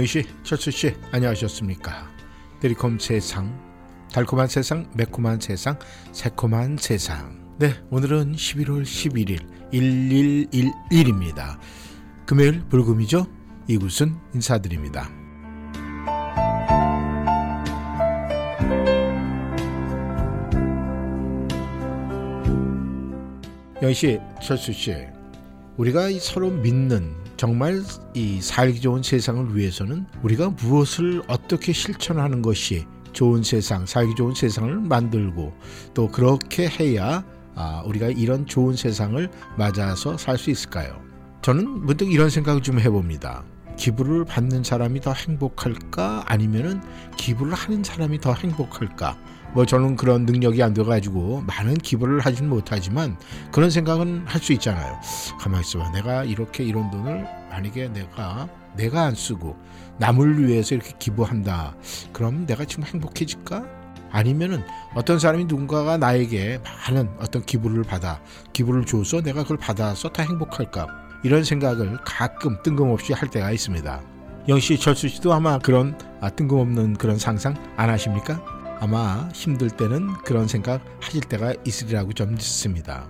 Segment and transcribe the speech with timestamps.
[0.00, 2.10] 영씨, 철수씨, 안녕하셨습니까?
[2.60, 3.54] 드리콤 세상,
[4.10, 5.78] 달콤한 세상, 매콤한 세상,
[6.12, 7.38] 새콤한 세상.
[7.58, 11.58] 네, 오늘은 11월 11일, 1111입니다.
[12.24, 13.26] 금요일 불금이죠?
[13.68, 15.10] 이곳은 인사드립니다.
[23.82, 24.94] 영씨, 철수씨,
[25.76, 33.42] 우리가 서로 믿는 정말 이 살기 좋은 세상을 위해서는 우리가 무엇을 어떻게 실천하는 것이 좋은
[33.42, 35.54] 세상, 살기 좋은 세상을 만들고
[35.94, 37.24] 또 그렇게 해야
[37.54, 41.00] 아, 우리가 이런 좋은 세상을 맞아서 살 수 있을까요?
[41.40, 43.42] 저는 문득 이런 생각을 좀 해봅니다.
[43.78, 46.24] 기부를 받는 사람이 더 행복할까?
[46.26, 46.82] 아니면은
[47.16, 49.16] 기부를 하는 사람이 더 행복할까?
[49.52, 53.16] 뭐 저는 그런 능력이 안 돼가지고 많은 기부를 하진 못하지만
[53.50, 54.98] 그런 생각은 할 수 있잖아요.
[55.38, 55.90] 가만히 있어봐.
[55.90, 59.56] 내가 이렇게 이런 돈을 만약에 내가 내가 안 쓰고
[59.98, 61.74] 남을 위해서 이렇게 기부한다.
[62.12, 63.66] 그럼 내가 지금 행복해질까?
[64.12, 68.20] 아니면은 어떤 사람이 누군가가 나에게 많은 어떤 기부를 받아
[68.52, 70.86] 기부를 줘서 내가 그걸 받아서 더 행복할까?
[71.22, 74.00] 이런 생각을 가끔 뜬금없이 할 때가 있습니다.
[74.48, 78.42] 영씨, 철수 씨도 아마 그런 아, 뜬금없는 그런 상상 안 하십니까?
[78.80, 83.08] 아마 힘들 때는 그런 생각 하실 때가 있으리라고 좀 믿습니다.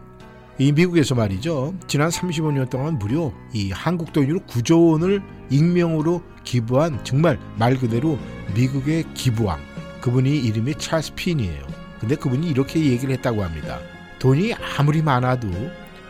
[0.58, 1.74] 이 미국에서 말이죠.
[1.86, 8.18] 지난 35년 동안 무려 이 한국 돈으로 9조 원을 익명으로 기부한 정말 말 그대로
[8.54, 9.58] 미국의 기부왕.
[10.00, 11.62] 그분이 이름이 찰스 핀이에요.
[12.00, 13.78] 근데 그분이 이렇게 얘기를 했다고 합니다.
[14.18, 15.48] 돈이 아무리 많아도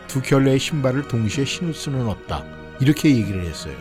[0.07, 2.43] 두 켤레의 신발을 동시에 신을 수는 없다.
[2.81, 3.75] 이렇게 얘기를 했어요.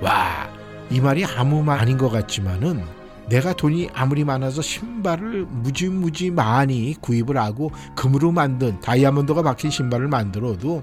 [0.00, 0.48] 와,
[0.90, 2.82] 이 말이 아무 말 아닌 것 같지만은
[3.28, 10.82] 내가 돈이 아무리 많아서 신발을 무지무지 많이 구입을 하고 금으로 만든 다이아몬드가 박힌 신발을 만들어도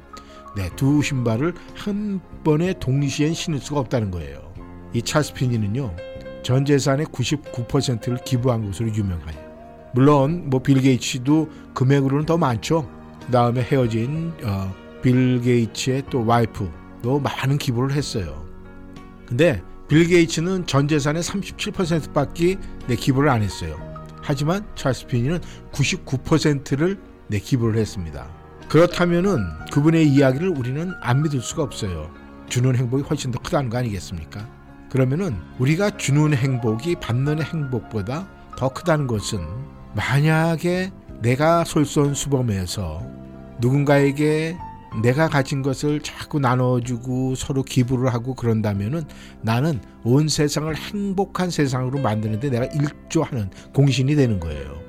[0.56, 4.54] 네, 두 신발을 한 번에 동시에 신을 수가 없다는 거예요.
[4.94, 5.96] 이 찰스 피니는요.
[6.44, 9.44] 전 재산의 99%를 기부한 것으로 유명해요.
[9.94, 12.88] 물론 뭐 빌 게이츠도 금액으로는 더 많죠.
[13.26, 18.46] 그다음에 헤어진 어, 빌 게이츠의 또 와이프도 많은 기부를 했어요.
[19.26, 19.62] 근데
[19.94, 23.78] 빌 게이츠는 전 재산의 37%밖에 내 기부를 안 했어요.
[24.24, 25.40] 하지만 찰스 피니는
[25.72, 28.28] 99%를 내 기부를 했습니다.
[28.70, 29.38] 그렇다면은
[29.72, 32.10] 그분의 이야기를 우리는 안 믿을 수가 없어요.
[32.50, 34.50] 주는 행복이 훨씬 더 크다는 거 아니겠습니까?
[34.90, 38.28] 그러면은 우리가 주는 행복이 받는 행복보다
[38.58, 39.46] 더 크다는 것은
[39.94, 43.04] 만약에 내가 솔선수범해서
[43.60, 44.58] 누군가에게
[45.02, 49.04] 내가 가진 것을 자꾸 나눠주고 서로 기부를 하고 그런다면은
[49.42, 54.82] 나는 온 세상을 행복한 세상으로 만드는데 내가 일조하는 공신이 되는 거예요.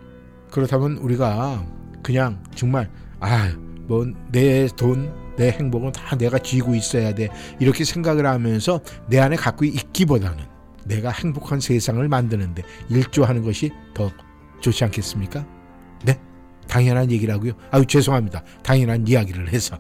[0.51, 1.65] 그렇다면 우리가
[2.03, 7.29] 그냥 정말 아뭐내 돈, 내 행복은 다 내가 쥐고 있어야 돼
[7.59, 10.45] 이렇게 생각을 하면서 내 안에 갖고 있기보다는
[10.85, 14.11] 내가 행복한 세상을 만드는데 일조하는 것이 더
[14.61, 15.54] 좋지 않겠습니까?
[16.75, 17.53] 네, 당연한 얘기라고요.
[17.71, 18.43] 아유 죄송합니다.
[18.65, 19.79] 당연한 이야기를 해서.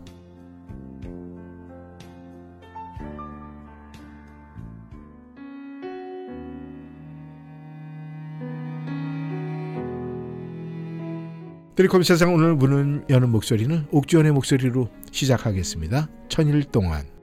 [11.74, 16.08] 드리콤 세상 오늘 문을 여는 목소리는 옥지원의 목소리로 시작하겠습니다.
[16.28, 17.13] 천일 동안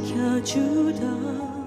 [0.00, 1.61] 지켜주던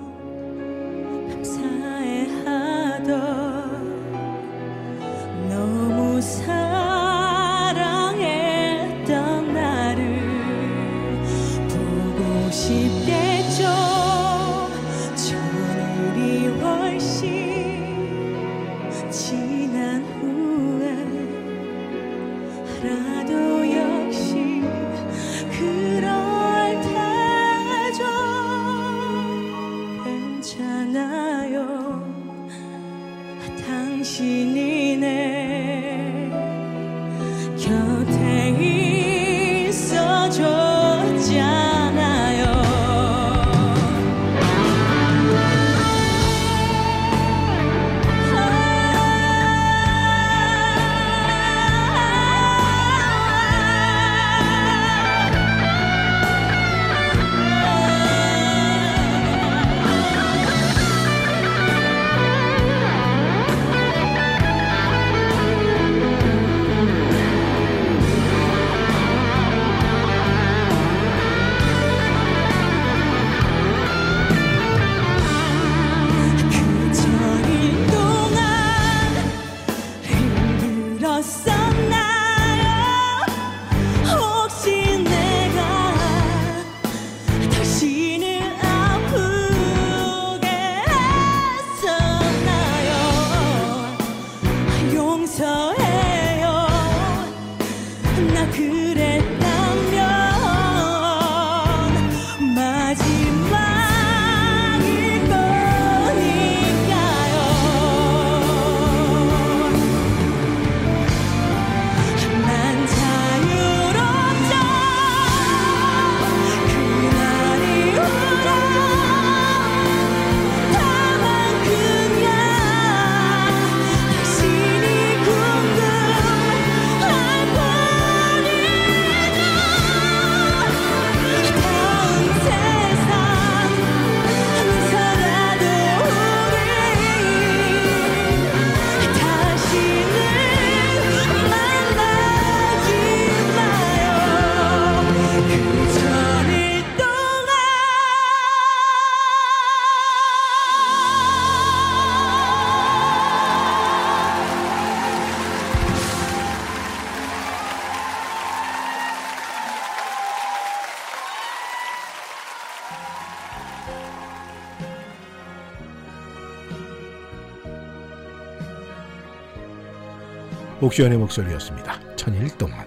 [170.86, 172.00] 옥시원의 목소리였습니다.
[172.16, 172.86] 천일 동안.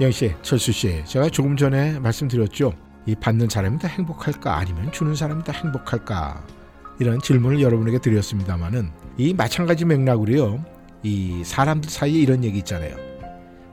[0.00, 2.72] 영씨, 철수 씨, 제가 조금 전에 말씀드렸죠.
[3.04, 6.42] 이 받는 사람이 더 행복할까 아니면 주는 사람이 더 행복할까
[6.98, 10.64] 이런 질문을 여러분에게 드렸습니다만은 이 마찬가지 맥락으로요.
[11.02, 12.96] 이 사람들 사이에 이런 얘기 있잖아요.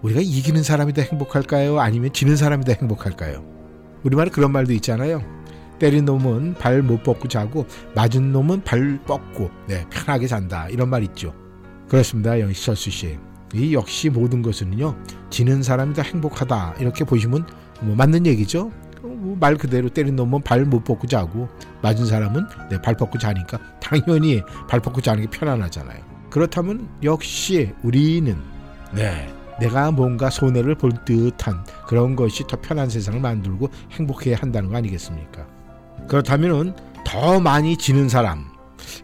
[0.01, 1.79] 우리가 이기는 사람이 더 행복할까요?
[1.79, 3.46] 아니면 지는 사람이 더 행복할까요?
[4.03, 5.24] 우리말에 그런 말도 있잖아요.
[5.79, 7.65] 때린 놈은 발 못 뻗고 자고
[7.96, 11.34] 맞은 놈은 발 뻗고 네, 편하게 잔다 이런 말 있죠.
[11.88, 12.39] 그렇습니다.
[12.39, 13.17] 영희 철수 씨.
[13.53, 14.96] 이 역시 모든 것은요.
[15.29, 16.75] 지는 사람이 더 행복하다.
[16.79, 17.46] 이렇게 보시면
[17.82, 18.72] 뭐 맞는 얘기죠.
[19.01, 21.48] 뭐 말 그대로 때린 놈은 발못 뻗고 자고
[21.82, 26.00] 맞은 사람은 네, 발 뻗고 자니까 당연히 발 뻗고 자는 게 편안하잖아요.
[26.29, 28.36] 그렇다면 역시 우리는
[28.94, 34.77] 네 내가 뭔가 손해를 볼 듯한 그런 것이 더 편한 세상을 만들고 행복해야 한다는 거
[34.77, 35.46] 아니겠습니까?
[36.08, 36.74] 그렇다면은
[37.06, 38.46] 더 많이 지는 사람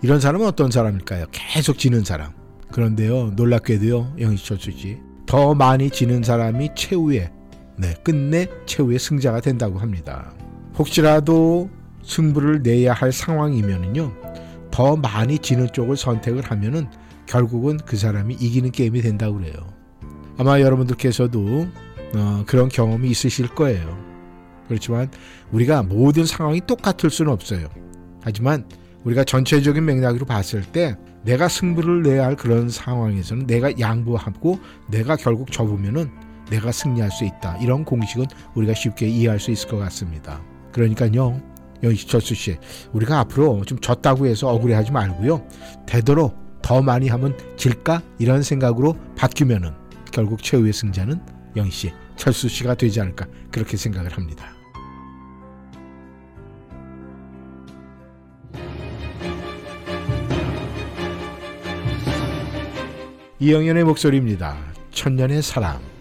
[0.01, 1.25] 이런 사람은 어떤 사람일까요?
[1.31, 2.31] 계속 지는 사람.
[2.75, 7.31] 그런데요 놀랍게도요 영희철수 씨더 많이 지는 사람이 최후의
[7.77, 10.33] 네 끝내 최후의 승자가 된다고 합니다.
[10.77, 11.69] 혹시라도
[12.03, 14.11] 승부를 내야 할 상황이면은요
[14.71, 16.87] 더 많이 지는 쪽을 선택을 하면은
[17.27, 19.53] 결국은 그 사람이 이기는 게임이 된다고 그래요.
[20.37, 21.67] 아마 여러분들께서도
[22.13, 23.97] 어, 그런 경험이 있으실 거예요.
[24.67, 25.09] 그렇지만
[25.53, 27.69] 우리가 모든 상황이 똑같을 수는 없어요.
[28.21, 28.65] 하지만
[29.05, 35.51] 우리가 전체적인 맥락으로 봤을 때 내가 승부를 내야 할 그런 상황에서는 내가 양보하고 내가 결국
[35.51, 36.11] 접으면은
[36.51, 37.57] 내가 승리할 수 있다.
[37.57, 40.41] 이런 공식은 우리가 쉽게 이해할 수 있을 것 같습니다.
[40.71, 41.41] 그러니까요.
[41.81, 42.57] 여기철수 씨,
[42.93, 45.45] 우리가 앞으로 좀 졌다고 해서 억울해하지 말고요.
[45.87, 49.71] 되도록 더 많이 하면 질까 이런 생각으로 바뀌면은
[50.11, 51.19] 결국 최후의 승자는
[51.55, 54.54] 영희 씨, 철수 씨가 되지 않을까 그렇게 생각을 합니다.
[63.45, 64.57] 이영현의 목소리입니다.
[64.89, 65.94] 천년의 사랑.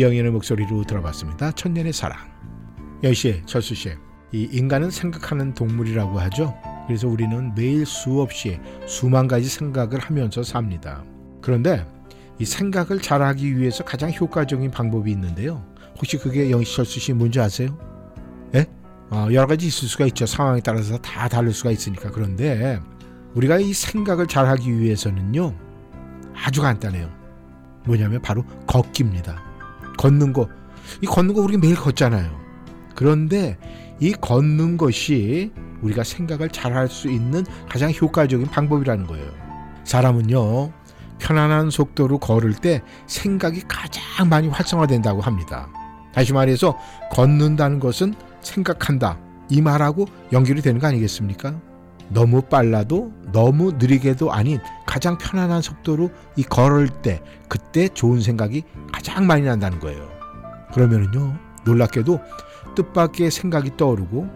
[0.00, 1.52] 이영현의 목소리로 들어봤습니다.
[1.52, 2.16] 천년의 사랑.
[3.04, 3.90] 여시 철수 씨,
[4.32, 6.54] 이 인간은 생각하는 동물이라고 하죠.
[6.86, 11.04] 그래서 우리는 매일 수없이 수만 가지 생각을 하면서 삽니다.
[11.42, 11.86] 그런데
[12.38, 15.62] 이 생각을 잘하기 위해서 가장 효과적인 방법이 있는데요.
[15.98, 17.76] 혹시 그게 영시철수 씨 뭔지 아세요?
[18.54, 18.64] 예?
[19.10, 20.24] 어, 여러 가지 있을 수가 있죠.
[20.24, 22.10] 상황에 따라서 다 다를 수가 있으니까.
[22.10, 22.80] 그런데
[23.34, 25.54] 우리가 이 생각을 잘하기 위해서는요.
[26.34, 27.10] 아주 간단해요.
[27.84, 29.49] 뭐냐면 바로 걷기입니다.
[30.00, 30.48] 걷는 거.
[31.02, 32.30] 이 걷는 거 우리 매일 걷잖아요.
[32.94, 33.58] 그런데
[34.00, 35.52] 이 걷는 것이
[35.82, 39.30] 우리가 생각을 잘 할 수 있는 가장 효과적인 방법이라는 거예요.
[39.84, 40.72] 사람은요.
[41.18, 45.68] 편안한 속도로 걸을 때 생각이 가장 많이 활성화된다고 합니다.
[46.14, 46.78] 다시 말해서
[47.12, 49.18] 걷는다는 것은 생각한다.
[49.50, 51.60] 이 말하고 연결이 되는 거 아니겠습니까?
[52.10, 59.26] 너무 빨라도 너무 느리게도 아닌 가장 편안한 속도로 이 걸을 때 그때 좋은 생각이 가장
[59.26, 60.08] 많이 난다는 거예요.
[60.74, 62.20] 그러면은요 놀랍게도
[62.74, 64.28] 뜻밖의 생각이 떠오르고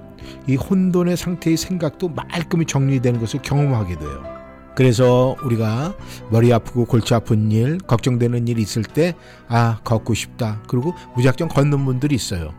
[0.47, 4.35] 이 혼돈의 상태의 생각도 말끔히 정리되는 것을 경험하게 돼요.
[4.75, 5.95] 그래서 우리가
[6.31, 9.15] 머리 아프고 골치 아픈 일, 걱정되는 일 있을 때,
[9.47, 10.63] 아, 걷고 싶다.
[10.67, 12.53] 그리고 무작정 걷는 분들이 있어요.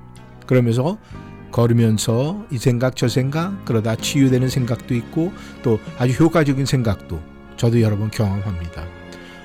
[0.48, 0.98] 그러면서
[1.52, 5.32] 걸으면서 이 생각, 저 생각, 그러다 치유되는 생각도 있고,
[5.64, 7.22] 또 아주 효과적인 생각도
[7.58, 8.84] 저도 여러 번 경험합니다.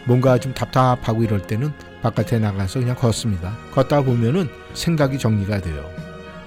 [0.07, 1.73] 뭔가 좀 답답하고 이럴 때는
[2.03, 3.57] 바깥에 나가서 그냥 걷습니다.
[3.73, 5.85] 걷다 보면은 생각이 정리가 돼요.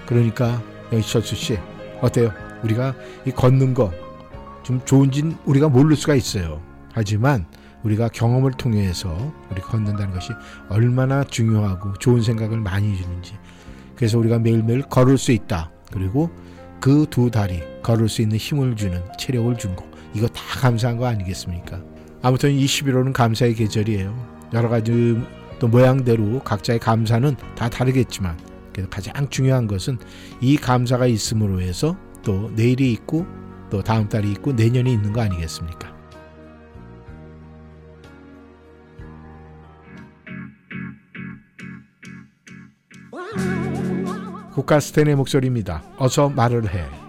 [0.05, 1.57] 그러니까 영희철수 씨,
[2.01, 2.33] 어때요?
[2.63, 2.93] 우리가
[3.25, 3.91] 이 걷는 거,
[4.63, 6.61] 좀 좋은지는 우리가 모를 수가 있어요.
[6.93, 7.45] 하지만
[7.83, 10.31] 우리가 경험을 통해서 우리 걷는다는 것이
[10.69, 13.37] 얼마나 중요하고 좋은 생각을 많이 주는지.
[13.95, 15.71] 그래서 우리가 매일매일 걸을 수 있다.
[15.91, 16.29] 그리고
[16.79, 19.85] 그 두 다리 걸을 수 있는 힘을 주는 체력을 준 거.
[20.13, 21.81] 이거 다 감사한 거 아니겠습니까?
[22.21, 24.49] 아무튼 이 11월은 감사의 계절이에요.
[24.53, 25.17] 여러 가지
[25.59, 28.37] 또 모양대로 각자의 감사는 다 다르겠지만
[28.73, 29.97] 그래서 가장 중요한 것은
[30.41, 33.25] 이 감사가 있음으로 해서 또 내일이 있고
[33.69, 35.92] 또 다음 달이 있고 내년이 있는 거 아니겠습니까?
[44.53, 45.83] 국가스텐의 목소리입니다.
[45.97, 47.02] 어서 말을 해.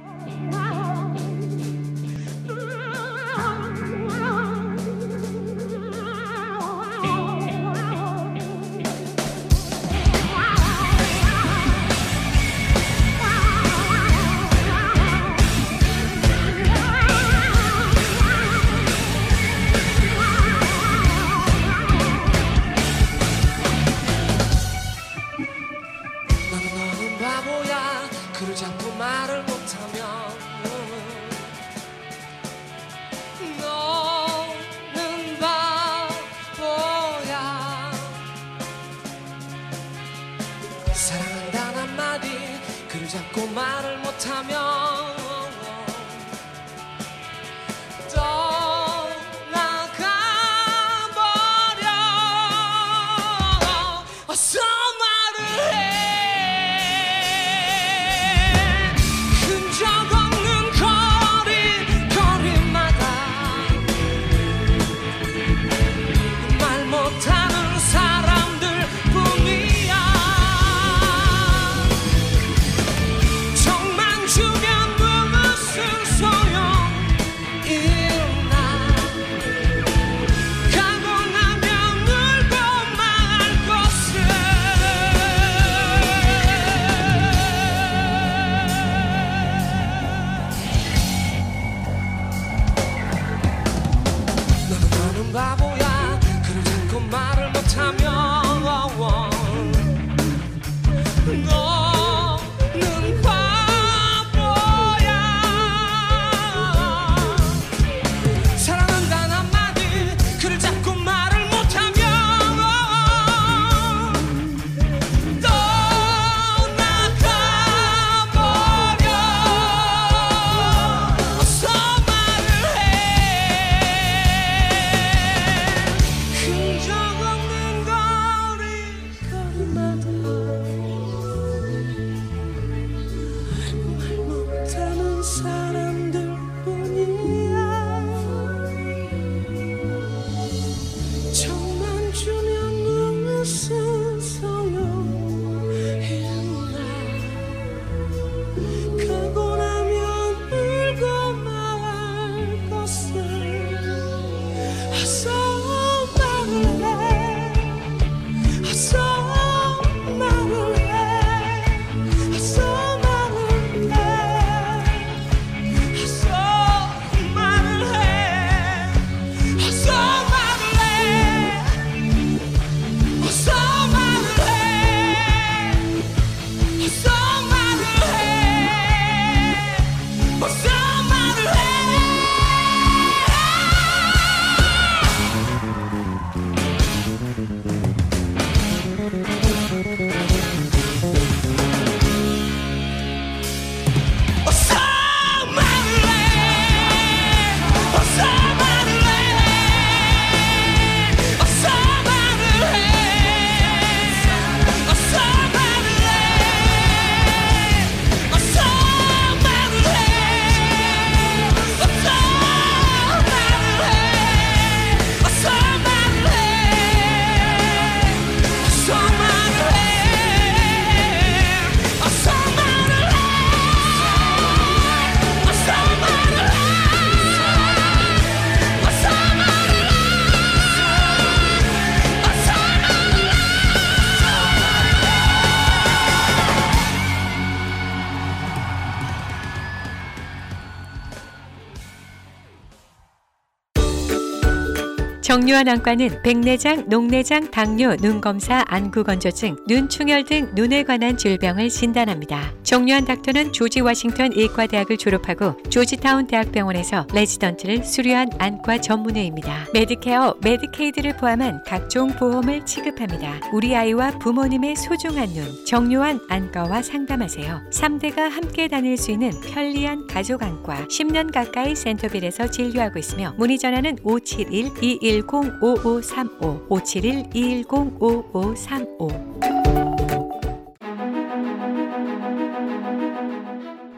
[245.44, 252.54] 정유한 안과는 백내장, 녹내장, 당뇨, 눈검사, 안구건조증, 눈충혈 등 눈에 관한 질병을 진단합니다.
[252.74, 259.68] 정유한 닥터는 조지 워싱턴 의과대학을 졸업하고 조지타운 대학병원에서 레지던트를 수료한 안과 전문의입니다.
[259.72, 263.38] 메디케어, 메디케이드를 포함한 각종 보험을 취급합니다.
[263.52, 267.62] 우리 아이와 부모님의 소중한 눈, 정유한 안과와 상담하세요.
[267.70, 273.98] 3대가 함께 다닐 수 있는 편리한 가족 안과 10년 가까이 센터빌에서 진료하고 있으며 문의 전화는
[273.98, 279.53] 571-210-5535 571-210-5535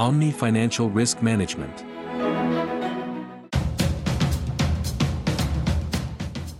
[0.00, 1.89] Omni Financial Risk Management.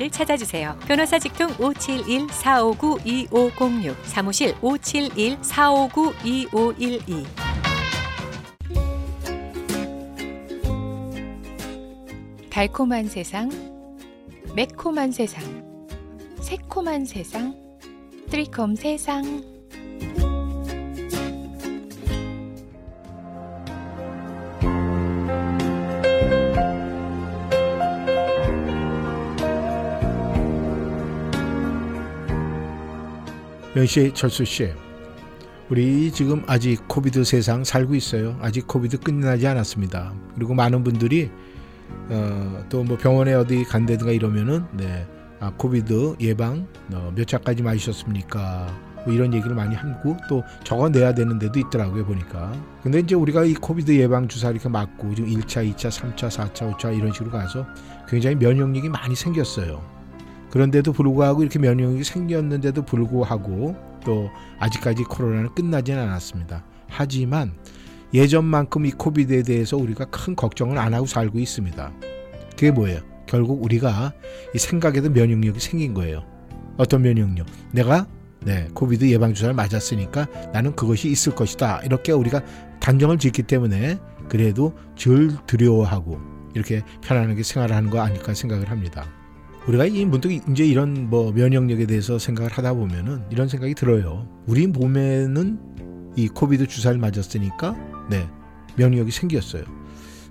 [0.00, 0.78] 를 찾아주세요.
[0.86, 7.26] 변호사 직통 571-459-2506 사무실 571-459-2512
[12.48, 13.50] 달콤한 세상,
[14.56, 15.44] 매콤한 세상,
[16.40, 17.54] 새콤한 세상,
[18.30, 19.42] 트리콤 세상.
[33.76, 34.72] 영씨 철수 씨
[35.68, 38.36] 우리 지금 아직 COVID 세상 살고 있어요.
[38.40, 40.12] 아직 COVID 끝나지 않았습니다.
[40.34, 41.30] 그리고 많은 분들이
[42.08, 45.06] 어, 또 뭐 병원에 어디 간다든가 이러면은 네,
[45.38, 48.90] 아, COVID 예방 어, 몇 차까지 맞으셨습니까?
[49.04, 52.52] 뭐 이런 얘기를 많이 하고 또 적어내야 되는 데도 있더라고요 보니까.
[52.82, 56.96] 근데 이제 우리가 이 COVID 예방 주사 이렇게 맞고 지금 1차, 2차, 3차, 4차, 5차
[56.96, 57.64] 이런 식으로 가서
[58.08, 59.99] 굉장히 면역력이 많이 생겼어요.
[60.50, 66.64] 그런데도 불구하고 이렇게 면역력이 생겼는데도 불구하고 또 아직까지 코로나는 끝나지는 않았습니다.
[66.88, 67.52] 하지만
[68.12, 71.92] 예전만큼 이 COVID에 대해서 우리가 큰 걱정을 안 하고 살고 있습니다.
[72.50, 73.00] 그게 뭐예요?
[73.26, 74.12] 결국 우리가
[74.54, 76.24] 이 생각에도 면역력이 생긴 거예요.
[76.76, 77.46] 어떤 면역력?
[77.70, 78.06] 내가
[78.42, 81.82] 네, COVID 예방 주사를 맞았으니까 나는 그것이 있을 것이다.
[81.84, 82.42] 이렇게 우리가
[82.80, 86.18] 단정을 짓기 때문에 그래도 덜 두려워하고
[86.54, 89.06] 이렇게 편안하게 생활하는 거 아닐까 생각을 합니다.
[89.66, 94.26] 우리가 이 문득 이제 이런 뭐 면역력에 대해서 생각을 하다 보면은 이런 생각이 들어요.
[94.46, 95.58] 우리 몸에는
[96.16, 97.76] 이 COVID 주사를 맞았으니까
[98.10, 98.28] 네
[98.76, 99.64] 면역력이 생겼어요.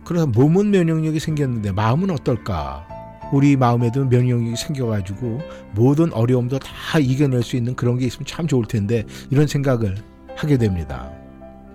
[0.03, 2.87] 그래서 몸은 면역력이 생겼는데 마음은 어떨까?
[3.31, 5.39] 우리 마음에도 면역력이 생겨가지고
[5.75, 9.95] 모든 어려움도 다 이겨낼 수 있는 그런 게 있으면 참 좋을 텐데 이런 생각을
[10.35, 11.11] 하게 됩니다.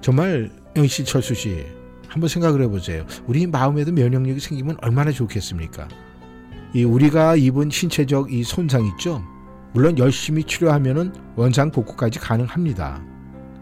[0.01, 1.65] 정말 영 씨 철수 씨
[2.09, 3.07] 한번 생각을 해보세요.
[3.27, 5.89] 우리 마음에도 면역력이 생기면 얼마나 좋겠습니까?
[6.75, 9.23] 이 우리가 입은 신체적 이 손상 있죠.
[9.73, 13.01] 물론 열심히 치료하면은 원상 복구까지 가능합니다.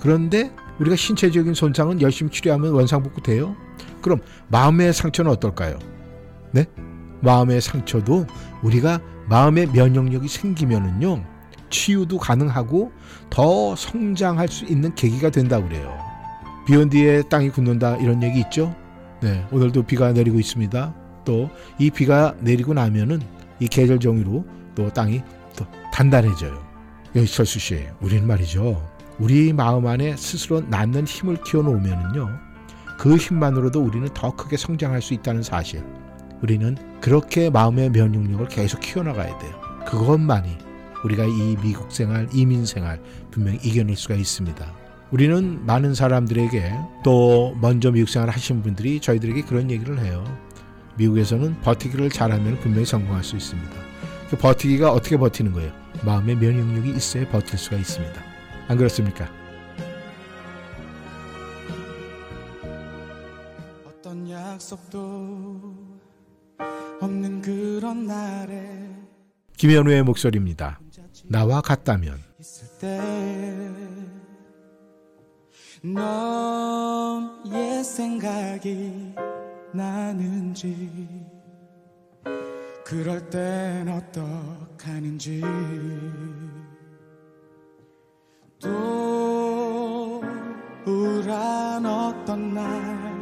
[0.01, 3.55] 그런데 우리가 신체적인 손상은 열심히 치료하면 원상 복구 돼요?
[4.01, 5.79] 그럼 마음의 상처는 어떨까요?
[6.53, 6.65] 네?
[7.21, 8.27] 마음의 상처도
[8.63, 11.25] 우리가 마음의 면역력이 생기면은요
[11.71, 12.93] 치유도 가능하고
[13.31, 15.97] 더 성장할 수 있는 계기가 된다고 그래요.
[16.67, 18.75] 비온 뒤에 땅이 굳는다 이런 얘기 있죠?
[19.21, 21.02] 네, 오늘도 비가 내리고 있습니다.
[21.25, 23.21] 또 이 비가 내리고 나면은
[23.61, 25.23] 이 계절 정의로 또 땅이
[25.57, 26.63] 또 단단해져요.
[27.15, 28.89] 여기철수 씨, 우리는 말이죠.
[29.19, 32.29] 우리 마음 안에 스스로 낳는 힘을 키워놓으면은요,
[32.99, 35.85] 그 힘만으로도 우리는 더 크게 성장할 수 있다는 사실.
[36.43, 39.53] 우리는 그렇게 마음의 면역력을 계속 키워나가야 돼요.
[39.87, 40.57] 그것만이
[41.05, 44.73] 우리가 이 미국 생활, 이민 생활 분명히 이겨낼 수가 있습니다.
[45.11, 46.73] 우리는 많은 사람들에게
[47.05, 50.25] 또 먼저 미국 생활 하신 분들이 저희들에게 그런 얘기를 해요.
[50.97, 53.71] 미국에서는 버티기를 잘하면 분명히 성공할 수 있습니다.
[54.31, 55.73] 그 버티기가 어떻게 버티는 거예요?
[56.05, 58.23] 마음의 면역력이 있어야 버틸 수가 있습니다.
[58.69, 59.29] 안 그렇습니까?
[63.85, 65.61] 어떤 약속도
[67.01, 68.89] 없는 그런 날에
[69.57, 70.81] 김현우의 목소리입니다.
[71.25, 73.01] 나와 같다면 있을 때
[75.83, 79.15] 너의 생각이
[79.73, 81.27] 나는지.
[82.85, 85.41] 그럴 땐 어떡하는지.
[88.61, 90.23] 또
[90.87, 93.13] 우울한 어떤 날.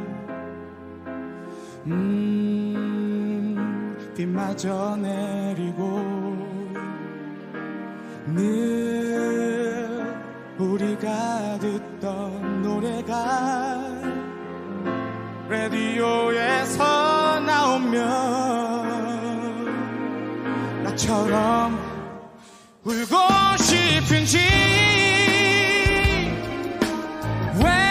[1.87, 3.55] 음,
[4.15, 6.01] 비마저 내리고
[8.27, 10.13] 늘
[10.59, 14.00] 우리가 듣던 노래가
[15.51, 18.01] 라디오에서 나오면
[20.81, 21.77] 나처럼
[22.85, 23.17] 울고
[23.57, 24.37] 싶은지.
[27.61, 27.90] 왜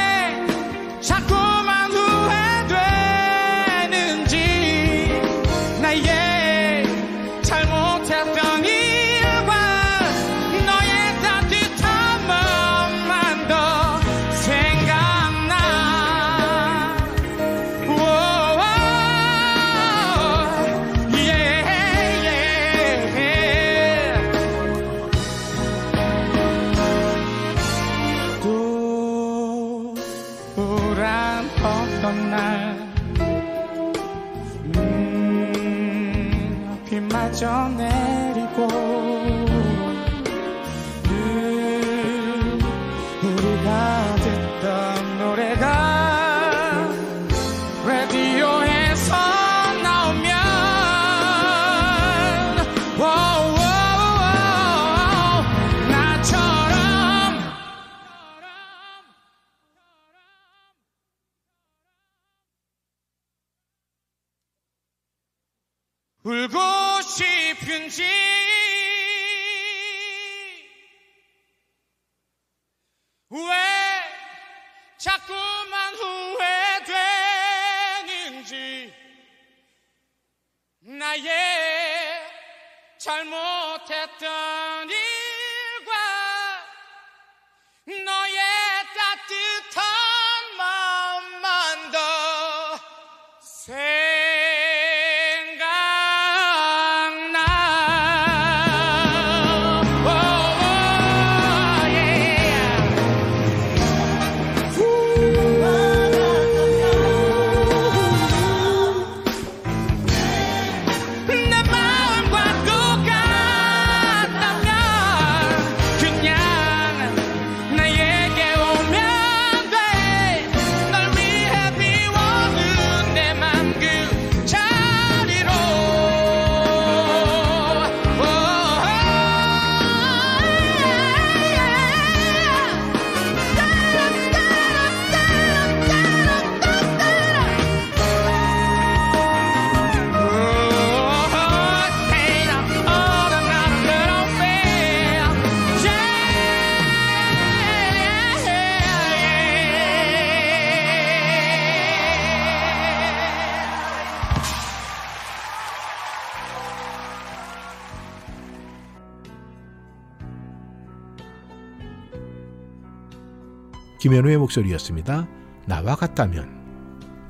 [164.10, 165.28] 김현우의 목소리였습니다.
[165.66, 166.48] 나와 같다면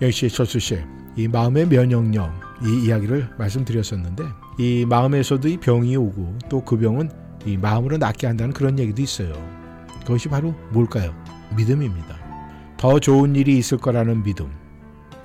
[0.00, 0.78] 역시 철수 씨,
[1.14, 2.32] 이 마음의 면역력
[2.64, 4.24] 이 이야기를 말씀드렸었는데
[4.58, 7.10] 이 마음에서도 이 병이 오고 또 그 병은
[7.44, 9.34] 이 마음으로 낫게 한다는 그런 얘기도 있어요.
[10.06, 11.14] 그것이 바로 뭘까요?
[11.54, 12.16] 믿음입니다.
[12.78, 14.50] 더 좋은 일이 있을 거라는 믿음,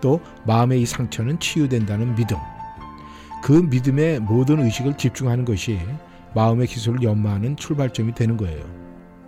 [0.01, 2.35] 또 마음의 이 상처는 치유된다는 믿음.
[3.41, 5.79] 그 믿음에 모든 의식을 집중하는 것이
[6.33, 8.84] 마음의 기술을 연마하는 출발점이 되는 거예요.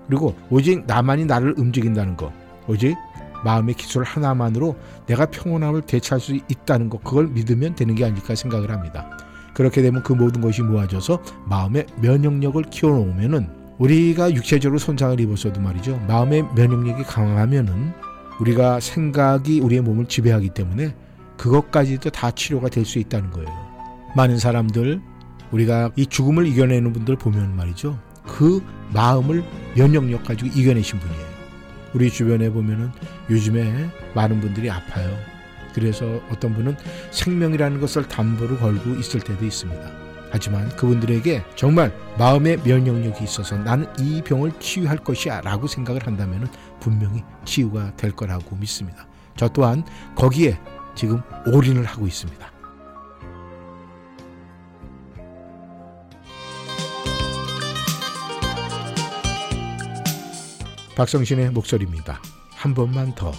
[0.08, 2.32] 그리고 오직 나만이 나를 움직인다는 것,
[2.68, 2.96] 오직
[3.44, 8.72] 마음의 기술 하나만으로 내가 평온함을 되찾을 수 있다는 것, 그걸 믿으면 되는 게 아닐까 생각을
[8.72, 9.10] 합니다.
[9.54, 16.00] 그렇게 되면 그 모든 것이 모아져서 마음의 면역력을 키워놓으면은 우리가 육체적으로 손상을 입었어도 말이죠.
[16.08, 17.92] 마음의 면역력이 강하면은
[18.40, 20.96] 우리가 생각이 우리의 몸을 지배하기 때문에
[21.38, 23.50] 그것까지도 다 치료가 될 수 있다는 거예요.
[24.16, 25.02] 많은 사람들
[25.52, 28.00] 우리가 이 죽음을 이겨내는 분들 보면 말이죠.
[28.26, 28.64] 그
[28.94, 29.44] 마음을
[29.76, 31.28] 면역력 가지고 이겨내신 분이에요.
[31.94, 32.92] 우리 주변에 보면은
[33.30, 35.16] 요즘에 많은 분들이 아파요.
[35.74, 36.76] 그래서 어떤 분은
[37.12, 40.08] 생명이라는 것을 담보로 걸고 있을 때도 있습니다.
[40.30, 46.48] 하지만 그분들에게 정말 마음의 면역력이 있어서 나는 이 병을 치유할 것이야 라고 생각을 한다면
[46.80, 49.08] 분명히 치유가 될 거라고 믿습니다.
[49.36, 49.84] 저 또한
[50.16, 50.60] 거기에
[50.96, 52.57] 지금 올인을 하고 있습니다.
[60.98, 62.20] 박성신의 목소리입니다.
[62.56, 63.32] 한 번만 더.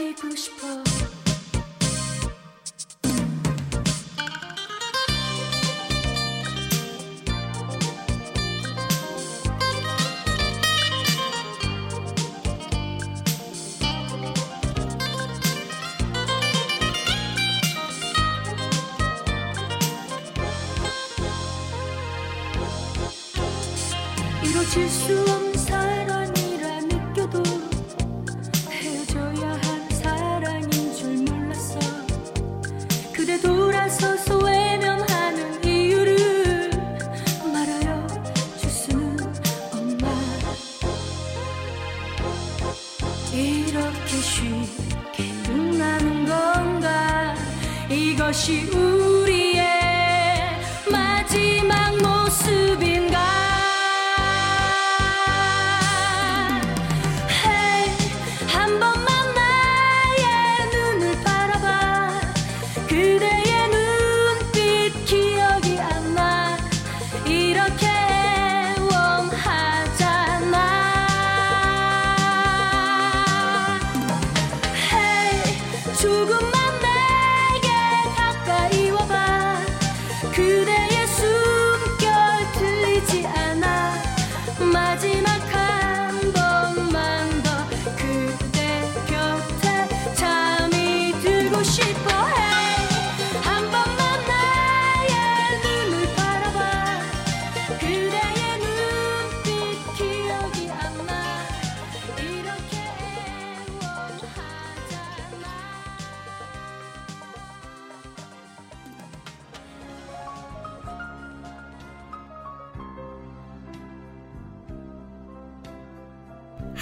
[0.00, 1.07] 안기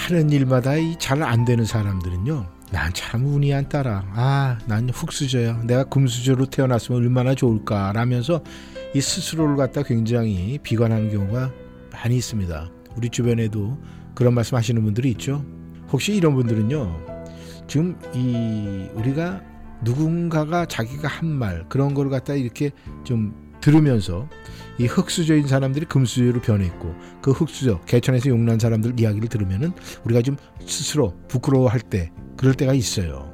[0.07, 2.45] 하는 일마다 잘 안 되는 사람들은요.
[2.71, 4.03] 난 참 운이 안 따라.
[4.13, 5.63] 아, 난 흙수저야.
[5.63, 7.91] 내가 금수저로 태어났으면 얼마나 좋을까.
[7.93, 8.41] 라면서
[8.93, 11.51] 이 스스로를 갖다 굉장히 비관하는 경우가
[11.91, 12.69] 많이 있습니다.
[12.95, 13.77] 우리 주변에도
[14.15, 15.43] 그런 말씀 하시는 분들이 있죠.
[15.91, 17.05] 혹시 이런 분들은요.
[17.67, 19.41] 지금 이 우리가
[19.83, 22.71] 누군가가 자기가 한 말 그런 걸 갖다 이렇게
[23.03, 24.29] 좀 들으면서
[24.77, 29.73] 이 흙수저인 사람들이 금수저로 변했고 그 흙수저 개천에서 용난 사람들 이야기를 들으면은
[30.05, 33.29] 우리가 좀 스스로 부끄러워할 때 그럴 때가 있어요.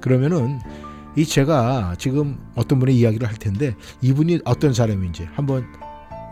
[0.00, 0.58] 그러면은
[1.16, 5.66] 이 제가 지금 어떤 분의 이야기를 할 텐데 이분이 어떤 사람인지 한번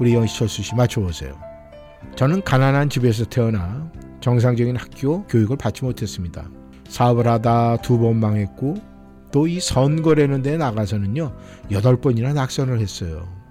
[0.01, 1.39] 우리 영시철수 씨 맞춰보세요.
[2.17, 3.91] 저는 가난한 집에서 태어나
[4.21, 6.49] 정상적인 학교 교육을 받지 못했습니다.
[6.89, 8.77] 사업을 하다 두 번 망했고
[9.31, 11.37] 또 이 선거라는 데 나가서는요
[11.71, 13.42] 여덟 번이나 낙선을 했어요.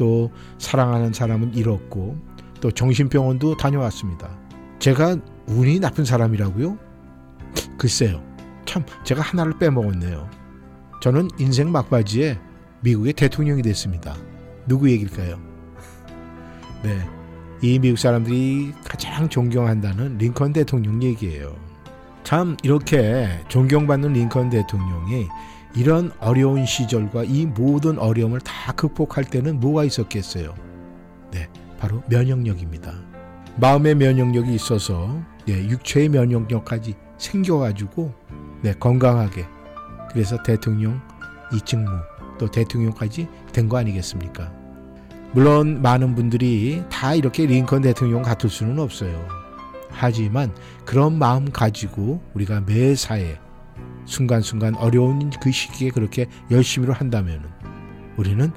[0.00, 2.16] 또 사랑하는 사람은 잃었고
[2.62, 4.30] 또 정신병원도 다녀왔습니다.
[4.78, 6.78] 제가 운이 나쁜 사람이라고요?
[7.76, 8.22] 글쎄요.
[8.64, 10.26] 참 제가 하나를 빼먹었네요.
[11.02, 12.38] 저는 인생 막바지에
[12.80, 14.16] 미국의 대통령이 됐습니다.
[14.66, 15.38] 누구 얘기일까요?
[16.82, 17.06] 네.
[17.60, 21.54] 이 미국 사람들이 가장 존경한다는 링컨 대통령 얘기예요.
[22.24, 25.28] 참 이렇게 존경받는 링컨 대통령이
[25.74, 30.54] 이런 어려운 시절과 이 모든 어려움을 다 극복할 때는 뭐가 있었겠어요?
[31.30, 31.48] 네,
[31.78, 32.92] 바로 면역력입니다.
[33.56, 38.12] 마음의 면역력이 있어서 네, 육체의 면역력까지 생겨가지고
[38.62, 39.46] 네, 건강하게
[40.10, 41.00] 그래서 대통령
[41.52, 41.86] 이 직무
[42.38, 44.52] 또 대통령까지 된 거 아니겠습니까?
[45.32, 49.28] 물론 많은 분들이 다 이렇게 링컨 대통령 같을 수는 없어요.
[49.90, 50.52] 하지만
[50.84, 53.38] 그런 마음 가지고 우리가 매사에
[54.04, 57.50] 순간순간 어려운 그 시기에 그렇게 열심히로 한다면
[58.16, 58.52] 우리는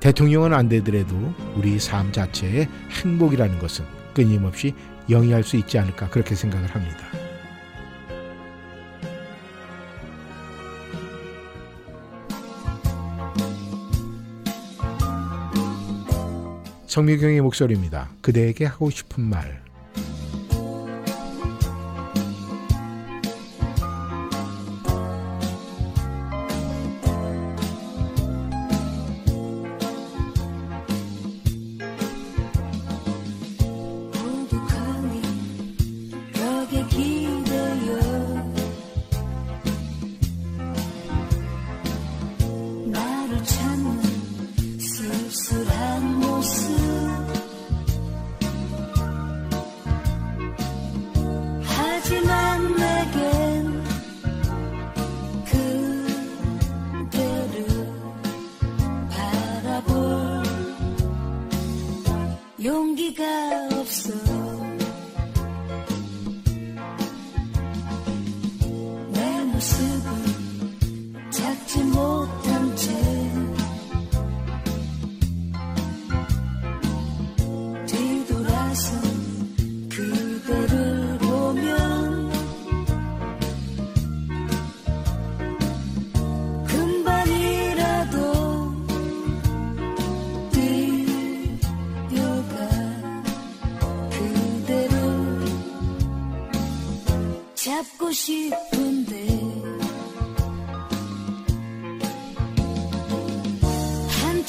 [0.00, 2.68] 대통령은 안 되더라도 우리 삶 자체의
[3.02, 3.84] 행복이라는 것은
[4.14, 4.74] 끊임없이
[5.08, 6.96] 영위할 수 있지 않을까 그렇게 생각을 합니다.
[16.86, 18.10] 성미경의 목소리입니다.
[18.20, 19.69] 그대에게 하고 싶은 말.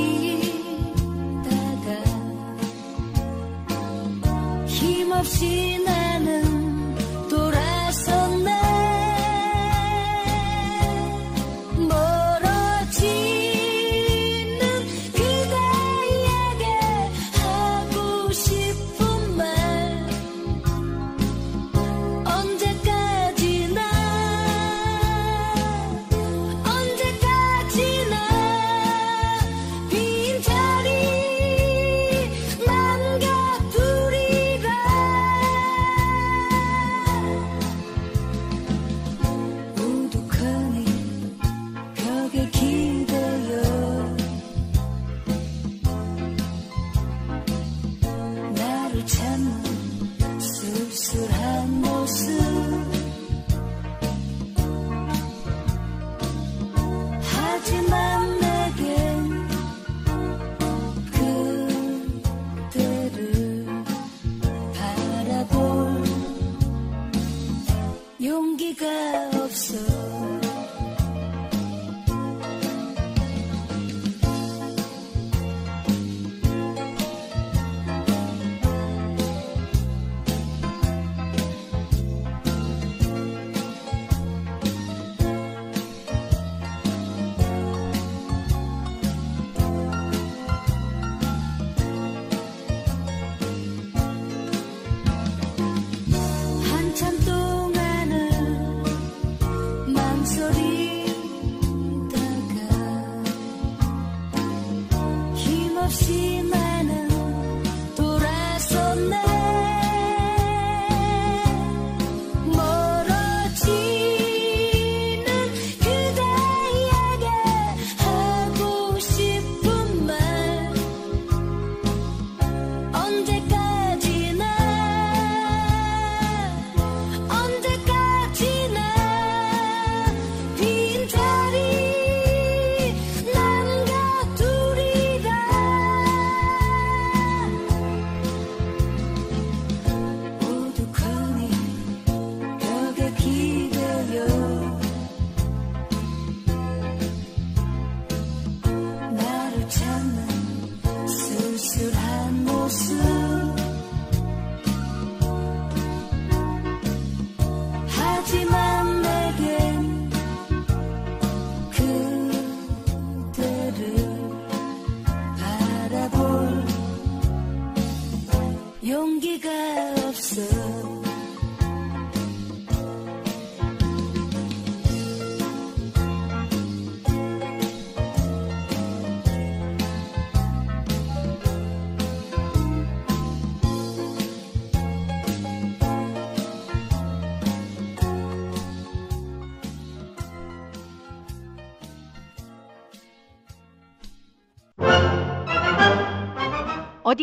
[4.67, 5.94] 힘없이 나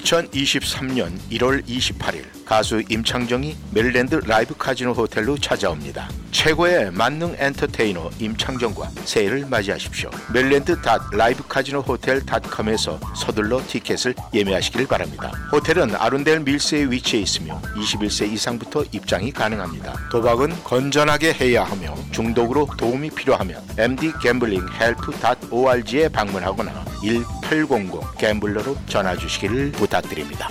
[0.00, 6.08] 2023년 1월 28일 가수 임창정이 메릴랜드 라이브 카지노 호텔로 찾아옵니다.
[6.30, 10.10] 최고의 만능 엔터테이너 임창정과 새해를 맞이하십시오.
[10.32, 10.76] 메릴랜드
[11.12, 15.30] 라이브 카지노 호텔.com에서 서둘러 티켓을 예매하시길 바랍니다.
[15.52, 20.08] 호텔은 아룬델 밀스에 위치해 있으며 21세 이상부터 입장이 가능합니다.
[20.10, 30.50] 도박은 건전하게 해야 하며 중독으로 도움이 필요하면 mdgamblinghelp.org에 방문하거나 1800 GAMBLER로 전화 주시기를 부탁드립니다.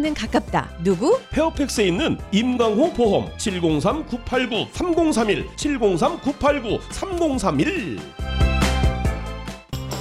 [0.00, 0.70] 는 가깝다.
[0.82, 1.20] 누구?
[1.30, 8.00] 페어팩스에 있는 임강호 보험 703-989-3031 703-989-3031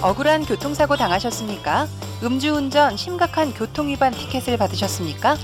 [0.01, 1.85] 억울한 교통사고 당하셨습니까?
[2.23, 5.35] 음주운전 심각한 교통위반 티켓을 받으셨습니까?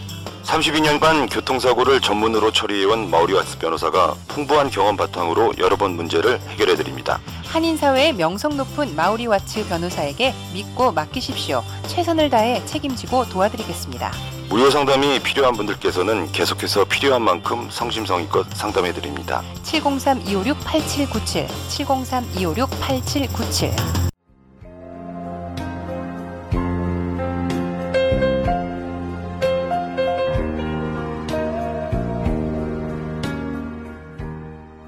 [0.46, 7.20] 32년간 교통사고를 전문으로 처리해온 마우리와츠 변호사가 풍부한 경험 바탕으로 여러 번 문제를 해결해드립니다.
[7.56, 11.64] 한인사회의 명성 높은 마우리와츠 변호사에게 믿고 맡기십시오.
[11.88, 14.12] 최선을 다해 책임지고 도와드리겠습니다.
[14.50, 19.42] 무료 상담이 필요한 분들께서는 계속해서 필요한 만큼 성심성의껏 상담해 드립니다.
[19.64, 23.72] 703-256-8797 703-256-8797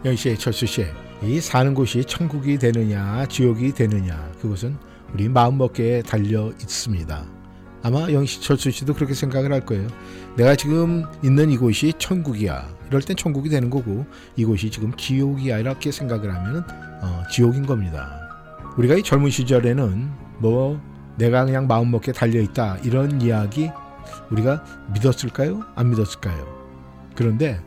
[0.03, 4.77] 영시의 철수 씨 이 사는 곳이 천국이 되느냐 지옥이 되느냐 그것은
[5.13, 7.25] 우리 마음먹기에 달려 있습니다.
[7.83, 9.87] 아마 영시 철수 씨도 그렇게 생각을 할 거예요.
[10.35, 12.67] 내가 지금 있는 이곳이 천국이야.
[12.87, 14.05] 이럴 땐 천국이 되는 거고
[14.35, 16.63] 이곳이 지금 지옥이야 이렇게 생각을 하면
[17.01, 18.29] 어, 지옥인 겁니다.
[18.77, 20.09] 우리가 이 젊은 시절에는
[20.39, 20.79] 뭐
[21.17, 23.71] 내가 그냥 마음먹기에 달려 있다 이런 이야기
[24.29, 24.63] 우리가
[24.93, 25.63] 믿었을까요?
[25.75, 26.45] 안 믿었을까요?
[27.15, 27.59] 그런데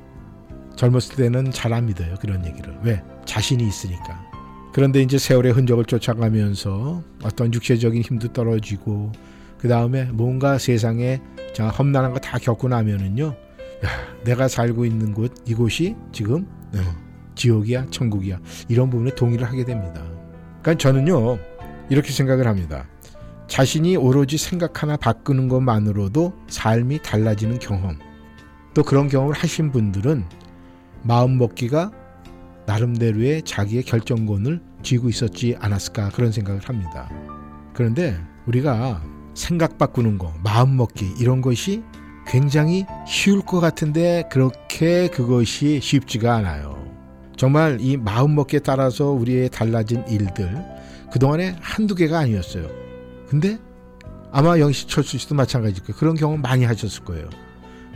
[0.76, 2.14] 젊었을 때는 잘 안 믿어요.
[2.20, 2.78] 그런 얘기를.
[2.82, 3.02] 왜?
[3.24, 4.30] 자신이 있으니까.
[4.72, 9.12] 그런데 이제 세월의 흔적을 쫓아가면서 어떤 육체적인 힘도 떨어지고
[9.58, 11.20] 그 다음에 뭔가 세상에
[11.52, 13.24] 자 험난한 거 다 겪고 나면은요.
[13.26, 13.88] 야,
[14.24, 16.78] 내가 살고 있는 곳 이곳이 지금 어,
[17.34, 20.02] 지옥이야 천국이야 이런 부분에 동의를 하게 됩니다.
[20.62, 21.38] 그러니까 저는요
[21.88, 22.86] 이렇게 생각을 합니다.
[23.48, 27.98] 자신이 오로지 생각 하나 바꾸는 것만으로도 삶이 달라지는 경험
[28.74, 30.24] 또 그런 경험을 하신 분들은
[31.02, 31.90] 마음 먹기가
[32.70, 37.10] 나름대로의 자기의 결정권을 쥐고 있었지 않았을까 그런 생각을 합니다.
[37.74, 38.16] 그런데
[38.46, 39.02] 우리가
[39.34, 41.82] 생각 바꾸는 거, 마음 먹기 이런 것이
[42.28, 46.78] 굉장히 쉬울 것 같은데 그렇게 그것이 쉽지가 않아요.
[47.36, 50.56] 정말 이 마음 먹기에 따라서 우리의 달라진 일들
[51.12, 52.68] 그동안에 한두 개가 아니었어요.
[53.26, 53.58] 근데
[54.30, 55.98] 아마 영시철수 씨도 마찬가지일 거예요.
[55.98, 57.28] 그런 경험 많이 하셨을 거예요.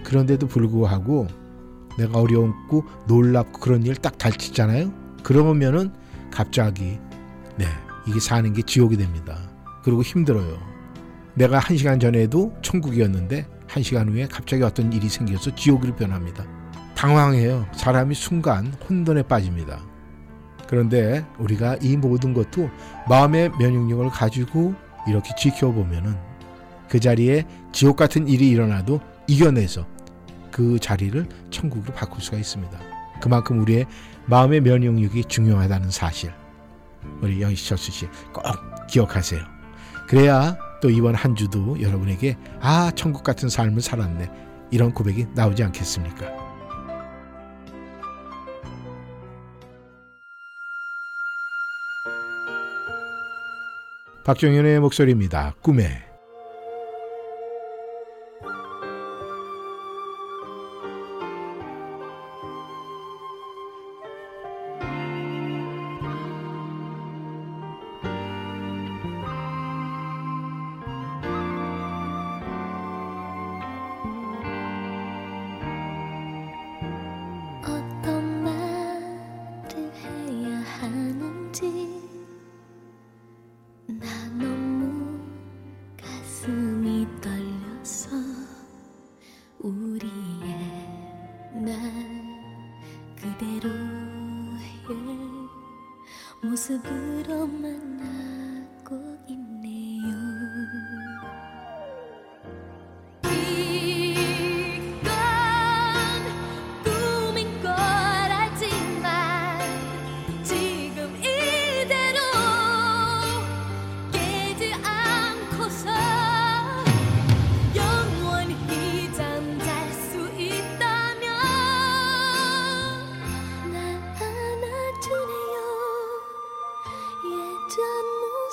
[0.03, 1.29] 그런데도 불구하고
[1.99, 4.93] 내가 어려웠고 놀랍고 그런 일 딱 달치잖아요.
[5.23, 5.93] 그러면은
[6.31, 6.99] 갑자기
[7.57, 7.67] 네
[8.07, 9.39] 이게 사는 게 지옥이 됩니다.
[9.83, 10.59] 그리고 힘들어요.
[11.35, 16.45] 내가 한 시간 전에도 천국이었는데 한 시간 후에 갑자기 어떤 일이 생겨서 지옥으로 변합니다.
[16.97, 17.67] 당황해요.
[17.75, 19.81] 사람이 순간 혼돈에 빠집니다.
[20.69, 22.71] 그런데 우리가 이 모든 것도
[23.09, 24.75] 마음의 면역력을 가지고
[25.09, 26.15] 이렇게 지켜보면은
[26.89, 29.87] 그 자리에 지옥 같은 일이 일어나도 이겨내서
[30.55, 32.79] 그 자리를 천국으로 바꿀 수가 있습니다.
[33.21, 33.87] 그만큼 우리의
[34.27, 36.33] 마음의 면역력이 중요하다는 사실
[37.21, 38.45] 우리 영희철수 씨 꼭
[38.87, 39.43] 기억하세요.
[40.07, 44.31] 그래야 또 이번 한 주도 여러분에게 아 천국 같은 삶을 살았네
[44.71, 46.33] 이런 고백이 나오지 않겠습니까?
[54.25, 55.55] 박종현의 목소리입니다.
[55.63, 56.14] 꿈에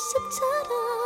[0.01, 1.00] 싶처럼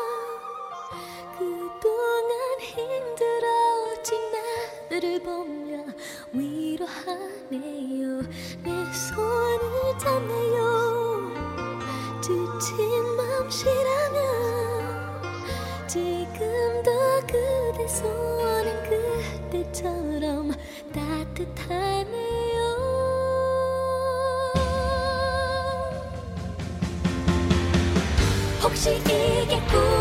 [28.75, 29.17] 可惜，一点
[29.51, 29.94] 也不。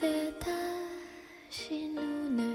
[0.00, 2.47] 눈을 떴는데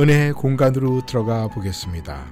[0.00, 2.24] 은혜의 공간으로 들어가 보겠습니다.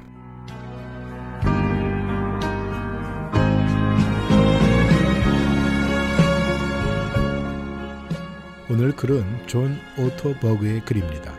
[8.71, 11.35] 오늘 글은 존 오토버그의 글입니다.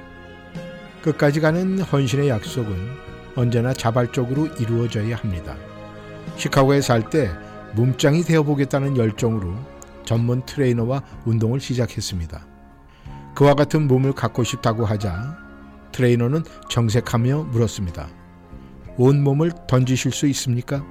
[1.02, 2.76] 끝까지 가는 헌신의 약속은
[3.36, 5.58] 언제나 자발적으로 이루어져야 합니다.
[6.36, 7.32] 시카고에 살 때
[7.74, 9.56] 몸짱이 되어보겠다는 열정으로
[10.06, 12.46] 전문 트레이너와 운동을 시작했습니다.
[13.34, 15.49] 그와 같은 몸을 갖고 싶다고 하자
[15.92, 18.10] 트레이너는 정색하며 물었습니다.
[18.98, 20.86] 온 몸을 던지실 수 있습니까?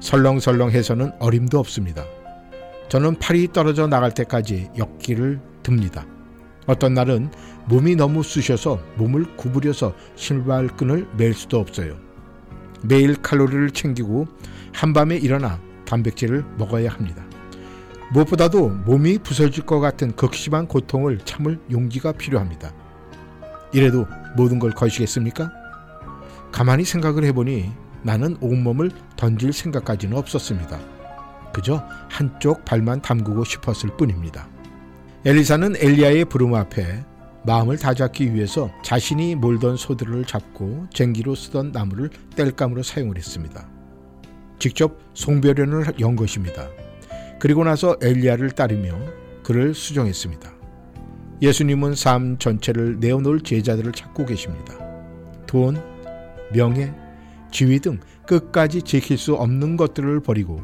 [0.00, 2.04] 설렁설렁해서는 어림도 없습니다.
[2.88, 6.06] 저는 팔이 떨어져 나갈 때까지 역기를 듭니다.
[6.66, 7.30] 어떤 날은
[7.66, 11.96] 몸이 너무 쑤셔서 몸을 구부려서 신발끈을 맬 수도 없어요.
[12.82, 14.26] 매일 칼로리를 챙기고
[14.72, 17.24] 한밤에 일어나 단백질을 먹어야 합니다.
[18.12, 22.72] 무엇보다도 몸이 부서질 것 같은 극심한 고통을 참을 용기가 필요합니다.
[23.72, 24.06] 이래도
[24.36, 25.50] 모든 걸 거시겠습니까?
[26.52, 30.78] 가만히 생각을 해보니 나는 온몸을 던질 생각까지는 없었습니다.
[31.52, 34.48] 그저 한쪽 발만 담그고 싶었을 뿐입니다.
[35.24, 37.04] 엘리사는 엘리야의 부름 앞에
[37.44, 43.68] 마음을 다잡기 위해서 자신이 몰던 소들을 잡고 쟁기로 쓰던 나무를 뗄감으로 사용을 했습니다.
[44.58, 46.68] 직접 송별연을 연 것입니다.
[47.38, 48.98] 그리고 나서 엘리야를 따르며
[49.42, 50.59] 그를 수정했습니다.
[51.42, 54.74] 예수님은 삶 전체를 내어놓을 제자들을 찾고 계십니다.
[55.46, 55.80] 돈,
[56.52, 56.92] 명예,
[57.50, 60.60] 지위 등 끝까지 지킬 수 없는 것들을 버리고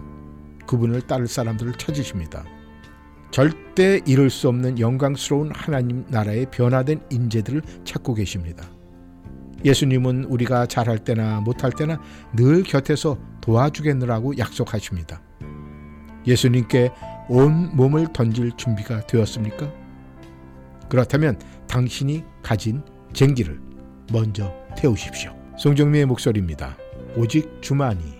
[0.67, 2.45] 그분을 따를 사람들을 찾으십니다.
[3.31, 8.65] 절대 이룰 수 없는 영광스러운 하나님 나라의 변화된 인재들을 찾고 계십니다.
[9.65, 12.01] 예수님은 우리가 잘할 때나 못할 때나
[12.35, 15.23] 늘 곁에서 도와주겠느라고 약속하십니다.
[16.27, 16.91] 예수님께
[17.29, 19.86] 온 몸을 던질 준비가 되었습니까?
[20.89, 22.83] 그렇다면 당신이 가진
[23.13, 23.61] 쟁기를
[24.13, 25.35] 먼저 태우십시오.
[25.59, 26.77] 송정미의 목소리입니다.
[27.17, 28.16] 오직 주만이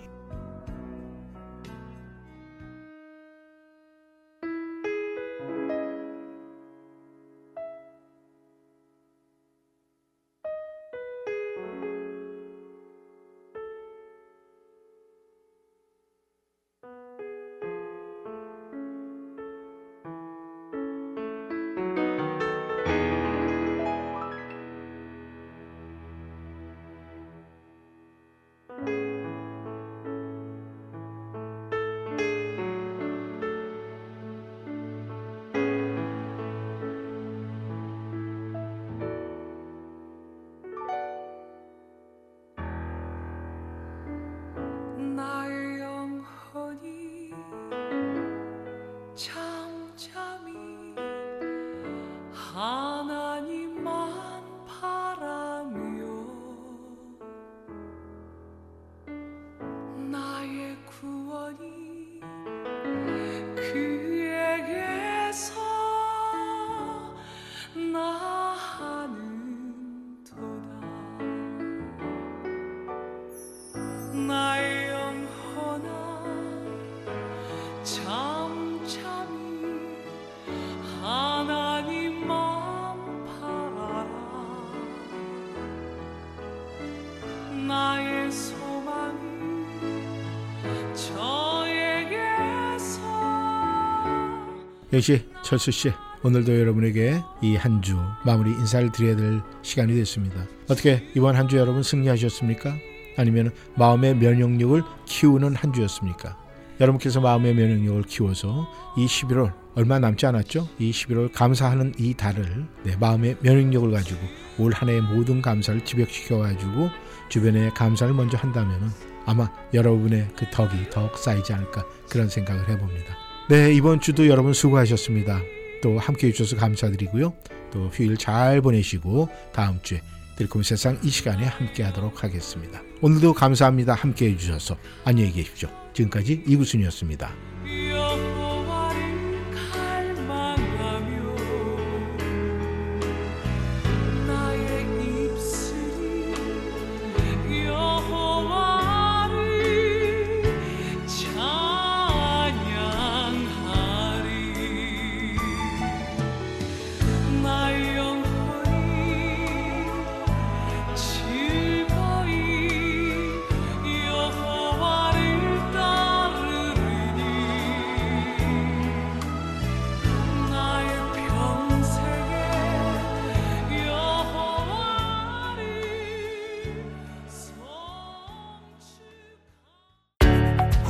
[94.97, 95.91] 역시 철수 씨
[96.23, 97.95] 오늘도 여러분에게 이 한 주
[98.25, 100.45] 마무리 인사를 드려야 될 시간이 됐습니다.
[100.67, 102.73] 어떻게 이번 한 주 여러분 승리하셨습니까?
[103.15, 106.35] 아니면 마음의 면역력을 키우는 한 주였습니까?
[106.79, 108.67] 여러분께서 마음의 면역력을 키워서
[108.97, 110.67] 이 11월 얼마 남지 않았죠?
[110.79, 114.19] 이 11월 감사하는 이 달을 내 마음의 면역력을 가지고
[114.57, 116.89] 올 한 해의 모든 감사를 집약시켜 가지고
[117.29, 118.91] 주변에 감사를 먼저 한다면
[119.27, 123.26] 아마 여러분의 그 덕이 더욱 쌓이지 않을까 그런 생각을 해봅니다.
[123.49, 125.41] 네 이번 주도 여러분 수고하셨습니다.
[125.81, 127.33] 또 함께 해주셔서 감사드리고요.
[127.71, 130.01] 또 휴일 잘 보내시고 다음 주에
[130.35, 132.81] 들꿈 세상 이 시간에 함께 하도록 하겠습니다.
[133.01, 133.93] 오늘도 감사합니다.
[133.93, 134.75] 함께 해주셔서
[135.05, 135.69] 안녕히 계십시오.
[135.93, 137.56] 지금까지 이구순이었습니다.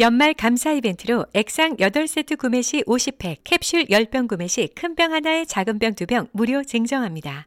[0.00, 5.44] 연말 감사 이벤트로 액상 8세트 구매 시 50팩, 캡슐 10병 구매 시 큰 병 하나에
[5.44, 7.46] 작은 병 2병 무료 증정합니다.